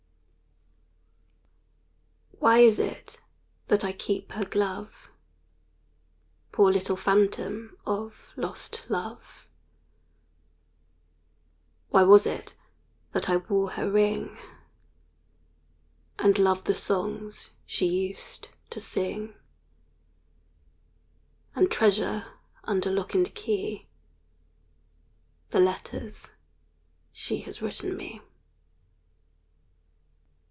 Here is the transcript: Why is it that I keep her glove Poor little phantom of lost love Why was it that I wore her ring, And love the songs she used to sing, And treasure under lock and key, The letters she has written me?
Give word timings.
Why 2.39 2.57
is 2.57 2.79
it 2.79 3.21
that 3.67 3.83
I 3.83 3.93
keep 3.93 4.31
her 4.31 4.43
glove 4.43 5.11
Poor 6.51 6.71
little 6.71 6.95
phantom 6.95 7.77
of 7.85 8.31
lost 8.35 8.83
love 8.89 9.47
Why 11.89 12.01
was 12.01 12.25
it 12.25 12.57
that 13.11 13.29
I 13.29 13.37
wore 13.37 13.69
her 13.73 13.91
ring, 13.91 14.39
And 16.17 16.39
love 16.39 16.63
the 16.65 16.73
songs 16.73 17.51
she 17.67 17.85
used 17.85 18.49
to 18.71 18.81
sing, 18.81 19.35
And 21.55 21.69
treasure 21.69 22.25
under 22.63 22.89
lock 22.91 23.13
and 23.13 23.31
key, 23.35 23.87
The 25.51 25.59
letters 25.59 26.29
she 27.13 27.41
has 27.41 27.61
written 27.61 27.95
me? 27.95 28.19